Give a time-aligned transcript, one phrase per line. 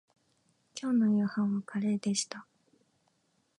[0.73, 2.47] きょうの夕飯はカレーでした